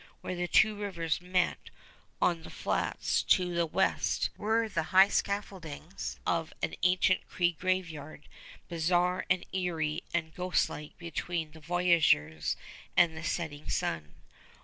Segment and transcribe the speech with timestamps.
[0.21, 1.69] Where the two rivers met
[2.19, 8.27] on the flats to the west were the high scaffoldings of an ancient Cree graveyard,
[8.67, 12.57] bizarre and eerie and ghostlike between the voyageurs
[12.97, 14.15] and the setting sun.